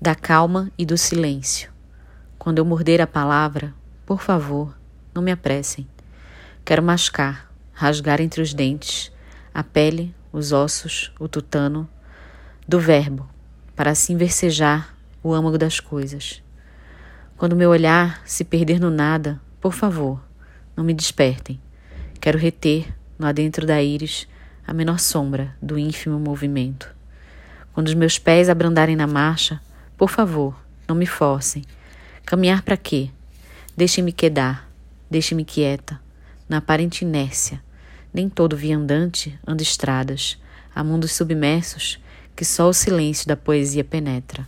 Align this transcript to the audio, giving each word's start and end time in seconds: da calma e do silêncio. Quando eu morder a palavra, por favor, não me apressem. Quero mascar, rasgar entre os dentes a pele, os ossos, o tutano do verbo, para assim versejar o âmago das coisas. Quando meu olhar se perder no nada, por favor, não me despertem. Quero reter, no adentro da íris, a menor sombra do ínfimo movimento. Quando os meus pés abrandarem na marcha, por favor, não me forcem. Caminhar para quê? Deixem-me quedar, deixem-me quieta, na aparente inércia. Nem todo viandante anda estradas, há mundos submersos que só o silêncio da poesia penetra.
da 0.00 0.14
calma 0.14 0.70
e 0.76 0.84
do 0.84 0.98
silêncio. 0.98 1.70
Quando 2.38 2.58
eu 2.58 2.64
morder 2.64 3.00
a 3.00 3.06
palavra, 3.06 3.74
por 4.04 4.20
favor, 4.20 4.76
não 5.14 5.22
me 5.22 5.32
apressem. 5.32 5.88
Quero 6.64 6.82
mascar, 6.82 7.50
rasgar 7.72 8.20
entre 8.20 8.42
os 8.42 8.52
dentes 8.52 9.12
a 9.54 9.62
pele, 9.62 10.14
os 10.32 10.52
ossos, 10.52 11.12
o 11.18 11.28
tutano 11.28 11.88
do 12.66 12.80
verbo, 12.80 13.28
para 13.76 13.92
assim 13.92 14.16
versejar 14.16 14.96
o 15.22 15.32
âmago 15.32 15.56
das 15.56 15.78
coisas. 15.78 16.42
Quando 17.36 17.56
meu 17.56 17.70
olhar 17.70 18.20
se 18.24 18.44
perder 18.44 18.80
no 18.80 18.90
nada, 18.90 19.40
por 19.60 19.72
favor, 19.72 20.20
não 20.76 20.82
me 20.82 20.92
despertem. 20.92 21.60
Quero 22.20 22.38
reter, 22.38 22.92
no 23.18 23.26
adentro 23.26 23.66
da 23.66 23.82
íris, 23.82 24.26
a 24.66 24.72
menor 24.72 24.98
sombra 24.98 25.54
do 25.62 25.78
ínfimo 25.78 26.18
movimento. 26.18 26.94
Quando 27.72 27.88
os 27.88 27.94
meus 27.94 28.18
pés 28.18 28.48
abrandarem 28.48 28.96
na 28.96 29.06
marcha, 29.06 29.60
por 29.96 30.10
favor, 30.10 30.58
não 30.88 30.96
me 30.96 31.06
forcem. 31.06 31.64
Caminhar 32.24 32.62
para 32.62 32.76
quê? 32.76 33.10
Deixem-me 33.76 34.12
quedar, 34.12 34.70
deixem-me 35.10 35.44
quieta, 35.44 36.00
na 36.48 36.58
aparente 36.58 37.04
inércia. 37.04 37.62
Nem 38.12 38.28
todo 38.28 38.56
viandante 38.56 39.38
anda 39.46 39.62
estradas, 39.62 40.38
há 40.74 40.82
mundos 40.84 41.12
submersos 41.12 41.98
que 42.36 42.44
só 42.44 42.68
o 42.68 42.74
silêncio 42.74 43.26
da 43.28 43.36
poesia 43.36 43.84
penetra. 43.84 44.46